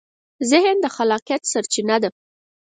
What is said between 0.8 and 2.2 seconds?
د خلاقیت سرچینه ده.